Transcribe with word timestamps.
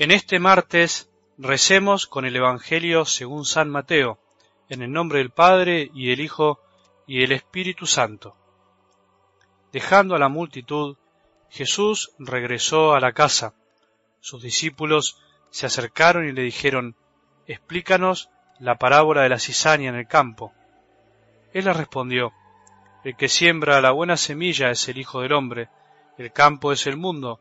En 0.00 0.10
este 0.10 0.38
martes 0.38 1.10
recemos 1.36 2.06
con 2.06 2.24
el 2.24 2.34
Evangelio 2.34 3.04
según 3.04 3.44
San 3.44 3.68
Mateo, 3.68 4.18
en 4.70 4.80
el 4.80 4.90
nombre 4.90 5.18
del 5.18 5.28
Padre 5.28 5.90
y 5.92 6.08
del 6.08 6.20
Hijo 6.20 6.58
y 7.06 7.20
del 7.20 7.32
Espíritu 7.32 7.84
Santo. 7.84 8.34
Dejando 9.72 10.14
a 10.14 10.18
la 10.18 10.30
multitud, 10.30 10.96
Jesús 11.50 12.12
regresó 12.18 12.94
a 12.94 13.00
la 13.00 13.12
casa. 13.12 13.52
Sus 14.20 14.42
discípulos 14.42 15.20
se 15.50 15.66
acercaron 15.66 16.26
y 16.26 16.32
le 16.32 16.44
dijeron, 16.44 16.96
Explícanos 17.46 18.30
la 18.58 18.76
parábola 18.76 19.20
de 19.20 19.28
la 19.28 19.38
cizaña 19.38 19.90
en 19.90 19.96
el 19.96 20.08
campo. 20.08 20.54
Él 21.52 21.66
les 21.66 21.76
respondió, 21.76 22.32
El 23.04 23.16
que 23.16 23.28
siembra 23.28 23.82
la 23.82 23.90
buena 23.90 24.16
semilla 24.16 24.70
es 24.70 24.88
el 24.88 24.96
Hijo 24.96 25.20
del 25.20 25.34
Hombre, 25.34 25.68
el 26.16 26.32
campo 26.32 26.72
es 26.72 26.86
el 26.86 26.96
mundo, 26.96 27.38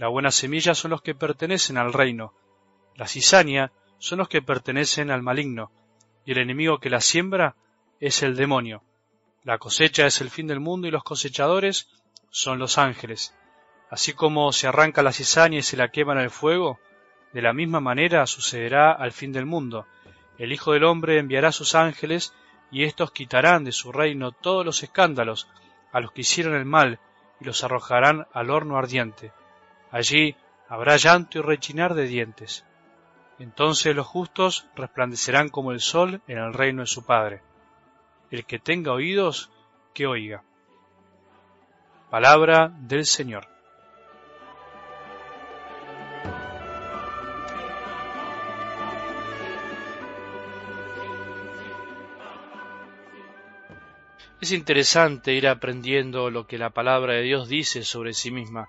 la 0.00 0.08
buena 0.08 0.30
semilla 0.30 0.74
son 0.74 0.92
los 0.92 1.02
que 1.02 1.14
pertenecen 1.14 1.76
al 1.76 1.92
reino, 1.92 2.32
la 2.96 3.06
cizaña 3.06 3.70
son 3.98 4.20
los 4.20 4.30
que 4.30 4.40
pertenecen 4.40 5.10
al 5.10 5.20
maligno, 5.20 5.70
y 6.24 6.32
el 6.32 6.38
enemigo 6.38 6.80
que 6.80 6.88
la 6.88 7.02
siembra 7.02 7.54
es 8.00 8.22
el 8.22 8.34
demonio. 8.34 8.82
La 9.42 9.58
cosecha 9.58 10.06
es 10.06 10.22
el 10.22 10.30
fin 10.30 10.46
del 10.46 10.58
mundo 10.58 10.88
y 10.88 10.90
los 10.90 11.04
cosechadores 11.04 11.90
son 12.30 12.58
los 12.58 12.78
ángeles. 12.78 13.34
Así 13.90 14.14
como 14.14 14.52
se 14.52 14.66
arranca 14.66 15.02
la 15.02 15.12
cizaña 15.12 15.58
y 15.58 15.62
se 15.62 15.76
la 15.76 15.90
quema 15.90 16.14
en 16.14 16.20
el 16.20 16.30
fuego, 16.30 16.80
de 17.34 17.42
la 17.42 17.52
misma 17.52 17.80
manera 17.80 18.26
sucederá 18.26 18.92
al 18.92 19.12
fin 19.12 19.32
del 19.32 19.44
mundo. 19.44 19.86
El 20.38 20.50
Hijo 20.50 20.72
del 20.72 20.84
Hombre 20.84 21.18
enviará 21.18 21.52
sus 21.52 21.74
ángeles 21.74 22.32
y 22.70 22.84
éstos 22.84 23.10
quitarán 23.10 23.64
de 23.64 23.72
su 23.72 23.92
reino 23.92 24.32
todos 24.32 24.64
los 24.64 24.82
escándalos 24.82 25.46
a 25.92 26.00
los 26.00 26.12
que 26.12 26.22
hicieron 26.22 26.54
el 26.54 26.64
mal 26.64 27.00
y 27.38 27.44
los 27.44 27.64
arrojarán 27.64 28.26
al 28.32 28.48
horno 28.48 28.78
ardiente. 28.78 29.32
Allí 29.90 30.36
habrá 30.68 30.96
llanto 30.96 31.38
y 31.38 31.42
rechinar 31.42 31.94
de 31.94 32.06
dientes. 32.06 32.64
Entonces 33.38 33.96
los 33.96 34.06
justos 34.06 34.66
resplandecerán 34.76 35.48
como 35.48 35.72
el 35.72 35.80
sol 35.80 36.20
en 36.28 36.38
el 36.38 36.52
reino 36.52 36.82
de 36.82 36.86
su 36.86 37.04
Padre. 37.04 37.42
El 38.30 38.44
que 38.44 38.58
tenga 38.58 38.92
oídos, 38.92 39.50
que 39.92 40.06
oiga. 40.06 40.44
Palabra 42.10 42.68
del 42.68 43.04
Señor. 43.04 43.48
Es 54.40 54.52
interesante 54.52 55.34
ir 55.34 55.48
aprendiendo 55.48 56.30
lo 56.30 56.46
que 56.46 56.56
la 56.56 56.70
palabra 56.70 57.14
de 57.14 57.22
Dios 57.22 57.48
dice 57.48 57.82
sobre 57.84 58.14
sí 58.14 58.30
misma 58.30 58.68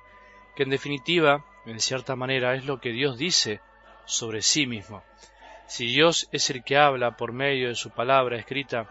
que 0.55 0.63
en 0.63 0.69
definitiva, 0.69 1.45
en 1.65 1.79
cierta 1.79 2.15
manera, 2.15 2.55
es 2.55 2.65
lo 2.65 2.79
que 2.79 2.91
Dios 2.91 3.17
dice 3.17 3.61
sobre 4.05 4.41
sí 4.41 4.65
mismo. 4.67 5.03
Si 5.67 5.85
Dios 5.85 6.27
es 6.31 6.49
el 6.49 6.63
que 6.63 6.77
habla 6.77 7.15
por 7.15 7.31
medio 7.31 7.69
de 7.69 7.75
su 7.75 7.91
palabra 7.91 8.37
escrita, 8.37 8.89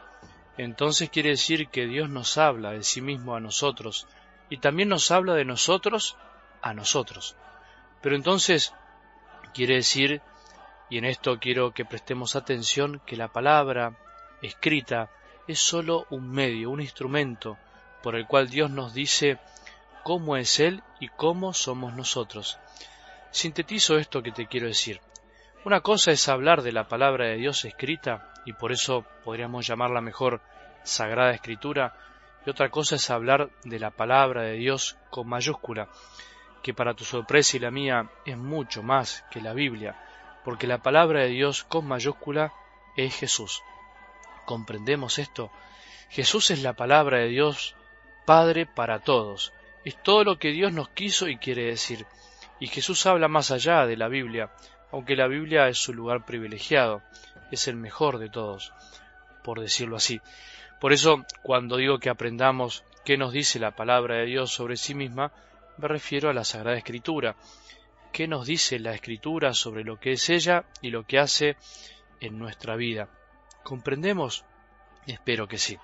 entonces 0.56 1.10
quiere 1.10 1.30
decir 1.30 1.68
que 1.68 1.86
Dios 1.86 2.08
nos 2.08 2.38
habla 2.38 2.72
de 2.72 2.82
sí 2.82 3.00
mismo 3.00 3.34
a 3.34 3.40
nosotros 3.40 4.06
y 4.48 4.58
también 4.58 4.88
nos 4.88 5.10
habla 5.10 5.34
de 5.34 5.44
nosotros 5.44 6.16
a 6.62 6.74
nosotros. 6.74 7.36
Pero 8.00 8.16
entonces 8.16 8.74
quiere 9.52 9.76
decir, 9.76 10.22
y 10.88 10.98
en 10.98 11.04
esto 11.04 11.38
quiero 11.38 11.72
que 11.72 11.84
prestemos 11.84 12.34
atención, 12.34 13.00
que 13.06 13.16
la 13.16 13.28
palabra 13.28 13.96
escrita 14.42 15.10
es 15.46 15.58
sólo 15.58 16.06
un 16.10 16.30
medio, 16.30 16.70
un 16.70 16.80
instrumento 16.80 17.58
por 18.02 18.16
el 18.16 18.26
cual 18.26 18.48
Dios 18.48 18.70
nos 18.70 18.94
dice 18.94 19.38
cómo 20.02 20.36
es 20.36 20.60
Él 20.60 20.82
y 20.98 21.08
cómo 21.08 21.52
somos 21.52 21.94
nosotros. 21.94 22.58
Sintetizo 23.30 23.98
esto 23.98 24.22
que 24.22 24.32
te 24.32 24.46
quiero 24.46 24.66
decir. 24.66 25.00
Una 25.64 25.80
cosa 25.80 26.10
es 26.10 26.28
hablar 26.28 26.62
de 26.62 26.72
la 26.72 26.88
palabra 26.88 27.26
de 27.26 27.36
Dios 27.36 27.64
escrita, 27.64 28.32
y 28.46 28.54
por 28.54 28.72
eso 28.72 29.04
podríamos 29.24 29.66
llamarla 29.66 30.00
mejor 30.00 30.40
Sagrada 30.82 31.32
Escritura, 31.32 31.94
y 32.46 32.50
otra 32.50 32.70
cosa 32.70 32.96
es 32.96 33.10
hablar 33.10 33.50
de 33.64 33.78
la 33.78 33.90
palabra 33.90 34.42
de 34.42 34.54
Dios 34.54 34.96
con 35.10 35.28
mayúscula, 35.28 35.88
que 36.62 36.74
para 36.74 36.94
tu 36.94 37.04
sorpresa 37.04 37.56
y 37.56 37.60
la 37.60 37.70
mía 37.70 38.10
es 38.24 38.36
mucho 38.36 38.82
más 38.82 39.24
que 39.30 39.40
la 39.40 39.52
Biblia, 39.52 39.96
porque 40.44 40.66
la 40.66 40.78
palabra 40.78 41.20
de 41.20 41.28
Dios 41.28 41.64
con 41.64 41.86
mayúscula 41.86 42.52
es 42.96 43.14
Jesús. 43.14 43.62
¿Comprendemos 44.46 45.18
esto? 45.18 45.50
Jesús 46.08 46.50
es 46.50 46.62
la 46.62 46.72
palabra 46.72 47.18
de 47.18 47.28
Dios 47.28 47.76
Padre 48.24 48.66
para 48.66 49.00
todos, 49.00 49.52
es 49.84 50.02
todo 50.02 50.24
lo 50.24 50.38
que 50.38 50.50
Dios 50.50 50.72
nos 50.72 50.88
quiso 50.90 51.28
y 51.28 51.36
quiere 51.36 51.64
decir. 51.64 52.06
Y 52.58 52.66
Jesús 52.66 53.06
habla 53.06 53.28
más 53.28 53.50
allá 53.50 53.86
de 53.86 53.96
la 53.96 54.08
Biblia, 54.08 54.50
aunque 54.92 55.16
la 55.16 55.26
Biblia 55.26 55.68
es 55.68 55.78
su 55.78 55.94
lugar 55.94 56.24
privilegiado, 56.24 57.02
es 57.50 57.68
el 57.68 57.76
mejor 57.76 58.18
de 58.18 58.28
todos, 58.28 58.72
por 59.42 59.60
decirlo 59.60 59.96
así. 59.96 60.20
Por 60.80 60.92
eso, 60.92 61.24
cuando 61.42 61.76
digo 61.76 61.98
que 61.98 62.10
aprendamos 62.10 62.84
qué 63.04 63.16
nos 63.16 63.32
dice 63.32 63.58
la 63.58 63.74
palabra 63.74 64.16
de 64.16 64.26
Dios 64.26 64.52
sobre 64.52 64.76
sí 64.76 64.94
misma, 64.94 65.32
me 65.78 65.88
refiero 65.88 66.28
a 66.28 66.34
la 66.34 66.44
Sagrada 66.44 66.76
Escritura. 66.76 67.36
¿Qué 68.12 68.26
nos 68.26 68.46
dice 68.46 68.78
la 68.78 68.92
Escritura 68.92 69.54
sobre 69.54 69.84
lo 69.84 69.98
que 69.98 70.12
es 70.12 70.28
ella 70.30 70.64
y 70.82 70.90
lo 70.90 71.04
que 71.04 71.18
hace 71.18 71.56
en 72.20 72.38
nuestra 72.38 72.76
vida? 72.76 73.08
¿Comprendemos? 73.62 74.44
Espero 75.06 75.48
que 75.48 75.58
sí. 75.58 75.78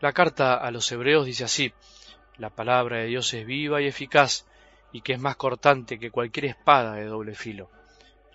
La 0.00 0.12
carta 0.12 0.56
a 0.56 0.70
los 0.70 0.90
hebreos 0.92 1.26
dice 1.26 1.44
así, 1.44 1.72
la 2.38 2.50
palabra 2.50 2.98
de 2.98 3.06
Dios 3.06 3.32
es 3.34 3.46
viva 3.46 3.80
y 3.80 3.86
eficaz, 3.86 4.46
y 4.92 5.00
que 5.00 5.12
es 5.12 5.20
más 5.20 5.36
cortante 5.36 5.98
que 5.98 6.10
cualquier 6.10 6.46
espada 6.46 6.94
de 6.94 7.04
doble 7.04 7.34
filo. 7.34 7.70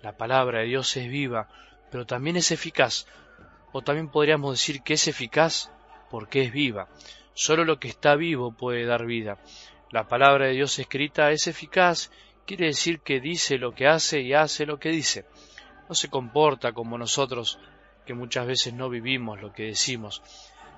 La 0.02 0.16
palabra 0.16 0.60
de 0.60 0.66
Dios 0.66 0.96
es 0.96 1.08
viva, 1.08 1.48
pero 1.90 2.06
también 2.06 2.36
es 2.36 2.50
eficaz, 2.50 3.06
o 3.72 3.82
también 3.82 4.08
podríamos 4.08 4.52
decir 4.52 4.82
que 4.82 4.94
es 4.94 5.08
eficaz 5.08 5.70
porque 6.10 6.42
es 6.42 6.52
viva. 6.52 6.88
Solo 7.34 7.64
lo 7.64 7.78
que 7.78 7.88
está 7.88 8.16
vivo 8.16 8.52
puede 8.52 8.84
dar 8.84 9.06
vida. 9.06 9.38
La 9.90 10.08
palabra 10.08 10.46
de 10.46 10.52
Dios 10.52 10.78
escrita 10.78 11.30
es 11.30 11.46
eficaz, 11.46 12.10
quiere 12.46 12.66
decir 12.66 13.00
que 13.00 13.20
dice 13.20 13.58
lo 13.58 13.74
que 13.74 13.86
hace 13.86 14.20
y 14.20 14.34
hace 14.34 14.66
lo 14.66 14.78
que 14.78 14.90
dice. 14.90 15.26
No 15.88 15.94
se 15.94 16.08
comporta 16.08 16.72
como 16.72 16.96
nosotros, 16.96 17.58
que 18.06 18.14
muchas 18.14 18.46
veces 18.46 18.72
no 18.72 18.88
vivimos 18.88 19.40
lo 19.40 19.52
que 19.52 19.64
decimos. 19.64 20.22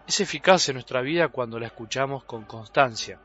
Es 0.06 0.20
eficaz 0.20 0.68
en 0.68 0.74
nuestra 0.74 1.00
vida 1.00 1.28
cuando 1.28 1.58
la 1.58 1.66
escuchamos 1.66 2.24
con 2.24 2.44
constancia. 2.44 3.20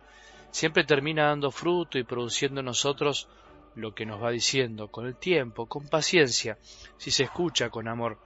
Siempre 0.51 0.83
termina 0.83 1.27
dando 1.27 1.51
fruto 1.51 1.97
y 1.97 2.03
produciendo 2.03 2.59
en 2.59 2.67
nosotros 2.67 3.27
lo 3.75 3.93
que 3.93 4.05
nos 4.05 4.21
va 4.21 4.31
diciendo, 4.31 4.87
con 4.89 5.05
el 5.05 5.15
tiempo, 5.15 5.67
con 5.67 5.87
paciencia, 5.87 6.57
si 6.97 7.11
se 7.11 7.23
escucha 7.23 7.69
con 7.69 7.87
amor. 7.87 8.19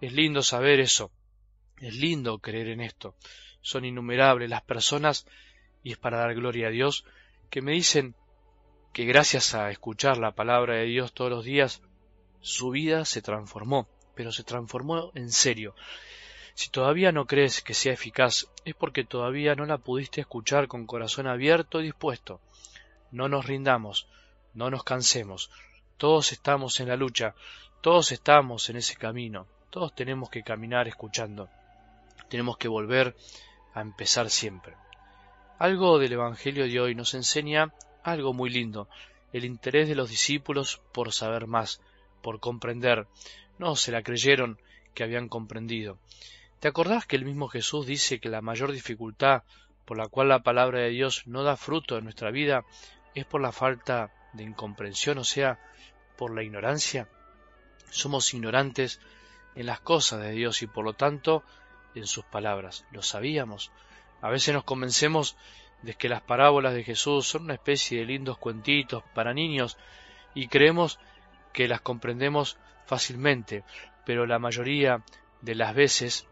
Es 0.00 0.12
lindo 0.12 0.42
saber 0.42 0.80
eso. 0.80 1.10
Es 1.80 1.94
lindo 1.94 2.38
creer 2.38 2.68
en 2.68 2.80
esto. 2.80 3.14
Son 3.60 3.84
innumerables 3.84 4.48
las 4.48 4.62
personas, 4.62 5.26
y 5.82 5.92
es 5.92 5.98
para 5.98 6.18
dar 6.18 6.34
gloria 6.34 6.68
a 6.68 6.70
Dios, 6.70 7.04
que 7.50 7.62
me 7.62 7.72
dicen 7.72 8.14
que 8.92 9.04
gracias 9.04 9.54
a 9.54 9.70
escuchar 9.70 10.18
la 10.18 10.32
palabra 10.32 10.74
de 10.74 10.84
Dios 10.84 11.12
todos 11.12 11.30
los 11.30 11.44
días, 11.44 11.82
su 12.40 12.70
vida 12.70 13.04
se 13.04 13.22
transformó, 13.22 13.88
pero 14.14 14.32
se 14.32 14.42
transformó 14.42 15.12
en 15.14 15.30
serio, 15.30 15.74
si 16.58 16.70
todavía 16.70 17.12
no 17.12 17.24
crees 17.24 17.62
que 17.62 17.72
sea 17.72 17.92
eficaz, 17.92 18.48
es 18.64 18.74
porque 18.74 19.04
todavía 19.04 19.54
no 19.54 19.64
la 19.64 19.78
pudiste 19.78 20.20
escuchar 20.20 20.66
con 20.66 20.88
corazón 20.88 21.28
abierto 21.28 21.80
y 21.80 21.84
dispuesto. 21.84 22.40
No 23.12 23.28
nos 23.28 23.46
rindamos, 23.46 24.08
no 24.54 24.68
nos 24.68 24.82
cansemos. 24.82 25.52
Todos 25.98 26.32
estamos 26.32 26.80
en 26.80 26.88
la 26.88 26.96
lucha, 26.96 27.36
todos 27.80 28.10
estamos 28.10 28.70
en 28.70 28.76
ese 28.78 28.96
camino, 28.96 29.46
todos 29.70 29.94
tenemos 29.94 30.30
que 30.30 30.42
caminar 30.42 30.88
escuchando. 30.88 31.48
Tenemos 32.28 32.56
que 32.56 32.66
volver 32.66 33.14
a 33.72 33.80
empezar 33.80 34.28
siempre. 34.28 34.74
Algo 35.60 36.00
del 36.00 36.14
Evangelio 36.14 36.66
de 36.66 36.80
hoy 36.80 36.96
nos 36.96 37.14
enseña 37.14 37.72
algo 38.02 38.32
muy 38.32 38.50
lindo, 38.50 38.88
el 39.32 39.44
interés 39.44 39.88
de 39.88 39.94
los 39.94 40.10
discípulos 40.10 40.80
por 40.90 41.12
saber 41.12 41.46
más, 41.46 41.80
por 42.20 42.40
comprender. 42.40 43.06
No 43.60 43.76
se 43.76 43.92
la 43.92 44.02
creyeron 44.02 44.58
que 44.92 45.04
habían 45.04 45.28
comprendido. 45.28 45.98
¿Te 46.60 46.66
acordás 46.66 47.06
que 47.06 47.14
el 47.14 47.24
mismo 47.24 47.46
Jesús 47.46 47.86
dice 47.86 48.18
que 48.18 48.28
la 48.28 48.42
mayor 48.42 48.72
dificultad 48.72 49.44
por 49.84 49.96
la 49.96 50.08
cual 50.08 50.28
la 50.28 50.42
palabra 50.42 50.80
de 50.80 50.90
Dios 50.90 51.22
no 51.26 51.44
da 51.44 51.56
fruto 51.56 51.96
en 51.96 52.04
nuestra 52.04 52.32
vida 52.32 52.64
es 53.14 53.24
por 53.24 53.40
la 53.40 53.52
falta 53.52 54.10
de 54.32 54.42
incomprensión, 54.42 55.18
o 55.18 55.24
sea, 55.24 55.60
por 56.16 56.34
la 56.34 56.42
ignorancia? 56.42 57.08
Somos 57.90 58.34
ignorantes 58.34 59.00
en 59.54 59.66
las 59.66 59.80
cosas 59.80 60.20
de 60.20 60.32
Dios 60.32 60.62
y 60.62 60.66
por 60.66 60.84
lo 60.84 60.94
tanto 60.94 61.44
en 61.94 62.08
sus 62.08 62.24
palabras. 62.24 62.84
Lo 62.90 63.02
sabíamos. 63.02 63.70
A 64.20 64.28
veces 64.28 64.52
nos 64.52 64.64
convencemos 64.64 65.36
de 65.82 65.94
que 65.94 66.08
las 66.08 66.22
parábolas 66.22 66.74
de 66.74 66.82
Jesús 66.82 67.28
son 67.28 67.44
una 67.44 67.54
especie 67.54 68.00
de 68.00 68.06
lindos 68.06 68.36
cuentitos 68.36 69.04
para 69.14 69.32
niños 69.32 69.78
y 70.34 70.48
creemos 70.48 70.98
que 71.52 71.68
las 71.68 71.80
comprendemos 71.82 72.58
fácilmente, 72.84 73.62
pero 74.04 74.26
la 74.26 74.40
mayoría 74.40 75.04
de 75.40 75.54
las 75.54 75.72
veces 75.74 76.27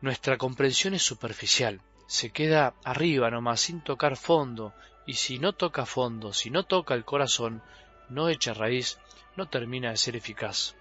nuestra 0.00 0.38
comprensión 0.38 0.94
es 0.94 1.02
superficial, 1.02 1.80
se 2.06 2.30
queda 2.30 2.74
arriba 2.84 3.30
nomás 3.30 3.60
sin 3.60 3.80
tocar 3.80 4.16
fondo, 4.16 4.72
y 5.06 5.14
si 5.14 5.38
no 5.38 5.52
toca 5.52 5.86
fondo, 5.86 6.32
si 6.32 6.50
no 6.50 6.64
toca 6.64 6.94
el 6.94 7.04
corazón, 7.04 7.62
no 8.08 8.28
echa 8.28 8.54
raíz, 8.54 8.98
no 9.36 9.48
termina 9.48 9.90
de 9.90 9.96
ser 9.96 10.16
eficaz. 10.16 10.74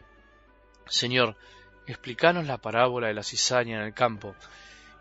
Señor, 0.88 1.36
explícanos 1.86 2.46
la 2.46 2.58
parábola 2.58 3.08
de 3.08 3.14
la 3.14 3.24
cizaña 3.24 3.78
en 3.78 3.86
el 3.86 3.94
campo. 3.94 4.36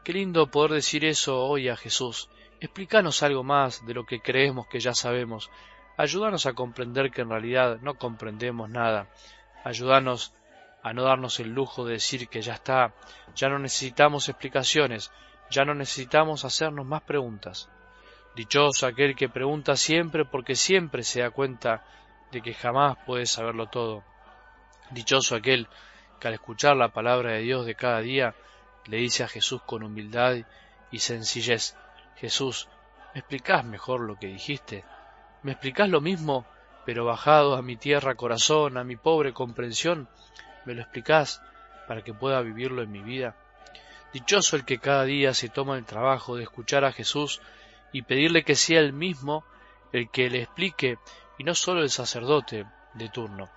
Qué 0.03 0.13
lindo 0.13 0.51
poder 0.51 0.73
decir 0.73 1.05
eso 1.05 1.45
hoy 1.45 1.69
a 1.69 1.77
Jesús. 1.77 2.29
Explícanos 2.61 3.23
algo 3.23 3.43
más 3.43 3.85
de 3.87 3.95
lo 3.95 4.07
que 4.07 4.21
creemos 4.21 4.67
que 4.67 4.81
ya 4.81 4.95
sabemos. 4.95 5.51
Ayúdanos 5.97 6.47
a 6.47 6.55
comprender 6.55 7.11
que 7.11 7.23
en 7.23 7.31
realidad 7.31 7.79
no 7.83 7.95
comprendemos 7.95 8.69
nada. 8.69 9.09
Ayúdanos 9.65 10.33
a 10.87 10.93
no 10.93 11.03
darnos 11.03 11.41
el 11.41 11.49
lujo 11.49 11.85
de 11.85 11.95
decir 11.95 12.29
que 12.29 12.43
ya 12.43 12.55
está, 12.55 12.95
ya 13.35 13.49
no 13.49 13.59
necesitamos 13.59 14.29
explicaciones, 14.29 15.11
ya 15.51 15.65
no 15.65 15.75
necesitamos 15.75 16.45
hacernos 16.45 16.87
más 16.87 17.03
preguntas. 17.03 17.69
Dichoso 18.37 18.87
aquel 18.87 19.17
que 19.17 19.29
pregunta 19.29 19.75
siempre 19.75 20.25
porque 20.25 20.55
siempre 20.55 21.03
se 21.03 21.23
da 21.23 21.31
cuenta 21.31 21.85
de 22.31 22.41
que 22.41 22.55
jamás 22.55 22.99
puede 23.05 23.27
saberlo 23.27 23.67
todo. 23.67 24.05
Dichoso 24.93 25.35
aquel 25.35 25.67
que 26.21 26.29
al 26.29 26.35
escuchar 26.35 26.77
la 26.77 26.93
palabra 26.93 27.33
de 27.33 27.41
Dios 27.41 27.67
de 27.67 27.75
cada 27.75 27.99
día 28.01 28.37
le 28.85 28.99
dice 28.99 29.25
a 29.25 29.29
Jesús 29.29 29.63
con 29.63 29.83
humildad 29.83 30.37
y 30.93 30.99
sencillez, 31.01 31.77
Jesús, 32.15 32.69
¿me 33.13 33.19
explicás 33.19 33.65
mejor 33.65 34.03
lo 34.03 34.21
que 34.21 34.29
dijiste? 34.29 34.85
¿Me 35.43 35.51
explicás 35.51 35.89
lo 35.89 36.01
mismo, 36.01 36.47
pero 36.85 37.05
bajado 37.05 37.57
a 37.57 37.63
mi 37.63 37.75
tierra 37.75 38.15
corazón, 38.15 38.79
a 38.79 38.85
mi 38.85 38.95
pobre 38.95 39.33
comprensión? 39.33 40.09
¿Me 40.67 40.75
lo 40.75 40.83
explicás 40.83 41.41
para 41.87 42.03
que 42.03 42.13
pueda 42.13 42.43
vivirlo 42.43 42.83
en 42.83 42.91
mi 42.91 43.01
vida? 43.01 43.37
Dichoso 44.13 44.57
el 44.57 44.65
que 44.65 44.79
cada 44.79 45.05
día 45.05 45.33
se 45.33 45.49
toma 45.49 45.79
el 45.79 45.85
trabajo 45.85 46.37
de 46.37 46.43
escuchar 46.43 46.85
a 46.85 46.91
Jesús 46.91 47.41
y 47.93 48.03
pedirle 48.03 48.43
que 48.43 48.57
sea 48.57 48.81
él 48.81 48.93
mismo 48.93 49.45
el 49.93 50.11
que 50.11 50.29
le 50.29 50.43
explique 50.43 50.99
y 51.39 51.45
no 51.45 51.55
solo 51.55 51.83
el 51.83 51.91
sacerdote 51.91 52.67
de 52.95 53.09
turno. 53.09 53.49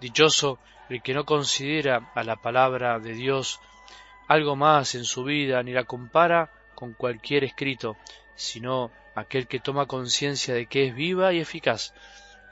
Dichoso 0.00 0.58
el 0.88 1.00
que 1.00 1.14
no 1.14 1.24
considera 1.24 2.10
a 2.14 2.24
la 2.24 2.34
palabra 2.34 2.98
de 2.98 3.12
Dios 3.12 3.60
algo 4.26 4.56
más 4.56 4.96
en 4.96 5.04
su 5.04 5.22
vida 5.22 5.62
ni 5.62 5.72
la 5.72 5.84
compara 5.84 6.50
con 6.74 6.92
cualquier 6.92 7.44
escrito, 7.44 7.96
sino 8.34 8.90
aquel 9.14 9.46
que 9.46 9.60
toma 9.60 9.86
conciencia 9.86 10.54
de 10.54 10.66
que 10.66 10.88
es 10.88 10.94
viva 10.94 11.32
y 11.32 11.38
eficaz, 11.38 11.94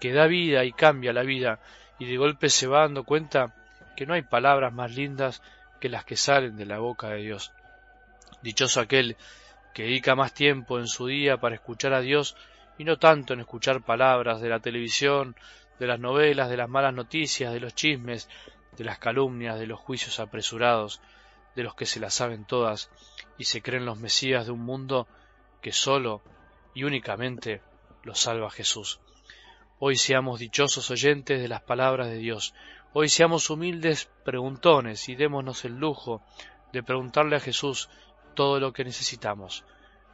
que 0.00 0.12
da 0.12 0.26
vida 0.26 0.64
y 0.64 0.72
cambia 0.72 1.12
la 1.12 1.22
vida, 1.22 1.60
y 1.98 2.06
de 2.06 2.16
golpe 2.16 2.50
se 2.50 2.66
va 2.66 2.82
dando 2.82 3.02
cuenta 3.04 3.65
que 3.96 4.06
no 4.06 4.14
hay 4.14 4.22
palabras 4.22 4.72
más 4.72 4.94
lindas 4.94 5.42
que 5.80 5.88
las 5.88 6.04
que 6.04 6.16
salen 6.16 6.56
de 6.56 6.66
la 6.66 6.78
boca 6.78 7.08
de 7.08 7.22
Dios. 7.22 7.52
Dichoso 8.42 8.80
aquel 8.80 9.16
que 9.74 9.84
dedica 9.84 10.14
más 10.14 10.32
tiempo 10.32 10.78
en 10.78 10.86
su 10.86 11.06
día 11.06 11.38
para 11.38 11.56
escuchar 11.56 11.92
a 11.92 12.00
Dios 12.00 12.36
y 12.78 12.84
no 12.84 12.98
tanto 12.98 13.34
en 13.34 13.40
escuchar 13.40 13.82
palabras 13.82 14.40
de 14.40 14.48
la 14.48 14.60
televisión, 14.60 15.34
de 15.78 15.86
las 15.86 15.98
novelas, 15.98 16.48
de 16.48 16.56
las 16.56 16.68
malas 16.68 16.94
noticias, 16.94 17.52
de 17.52 17.60
los 17.60 17.74
chismes, 17.74 18.28
de 18.76 18.84
las 18.84 18.98
calumnias, 18.98 19.58
de 19.58 19.66
los 19.66 19.80
juicios 19.80 20.20
apresurados, 20.20 21.00
de 21.54 21.62
los 21.62 21.74
que 21.74 21.86
se 21.86 22.00
las 22.00 22.14
saben 22.14 22.44
todas 22.44 22.90
y 23.38 23.44
se 23.44 23.62
creen 23.62 23.86
los 23.86 23.98
mesías 23.98 24.46
de 24.46 24.52
un 24.52 24.60
mundo 24.60 25.08
que 25.62 25.72
sólo 25.72 26.22
y 26.74 26.84
únicamente 26.84 27.62
los 28.02 28.20
salva 28.20 28.50
Jesús. 28.50 29.00
Hoy 29.78 29.96
seamos 29.96 30.38
dichosos 30.38 30.90
oyentes 30.90 31.40
de 31.40 31.48
las 31.48 31.62
palabras 31.62 32.08
de 32.08 32.16
Dios, 32.16 32.54
Hoy 32.92 33.08
seamos 33.08 33.50
humildes 33.50 34.08
preguntones 34.24 35.08
y 35.08 35.16
démonos 35.16 35.64
el 35.64 35.76
lujo 35.76 36.22
de 36.72 36.82
preguntarle 36.82 37.36
a 37.36 37.40
Jesús 37.40 37.88
todo 38.34 38.58
lo 38.58 38.72
que 38.72 38.84
necesitamos. 38.84 39.64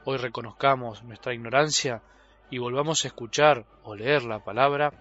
Hoy 0.05 0.17
reconozcamos 0.17 1.03
nuestra 1.05 1.33
ignorancia 1.33 2.03
y 2.51 2.59
volvamos 2.59 3.05
a 3.05 3.09
escuchar 3.09 3.65
o 3.85 3.95
leer 3.95 4.25
la 4.25 4.43
palabra 4.43 4.93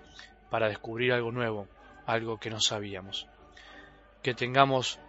para 0.50 0.68
descubrir 0.68 1.12
algo 1.14 1.32
nuevo, 1.32 1.68
algo 2.06 2.38
que 2.38 2.50
no 2.50 2.62
sabíamos. 2.62 3.28
Que 4.22 4.34
tengamos 4.34 5.00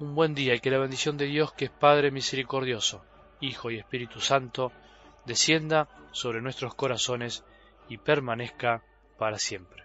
un 0.00 0.14
buen 0.14 0.34
día 0.34 0.54
y 0.54 0.60
que 0.60 0.70
la 0.70 0.78
bendición 0.78 1.16
de 1.16 1.26
Dios, 1.26 1.52
que 1.52 1.66
es 1.66 1.70
Padre 1.70 2.10
misericordioso, 2.10 3.04
Hijo 3.40 3.70
y 3.70 3.78
Espíritu 3.78 4.20
Santo, 4.20 4.72
descienda 5.24 5.88
sobre 6.10 6.40
nuestros 6.40 6.74
corazones 6.74 7.44
y 7.88 7.98
permanezca 7.98 8.82
para 9.16 9.38
siempre. 9.38 9.83